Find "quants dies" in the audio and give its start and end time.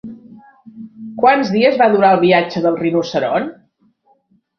1.19-1.77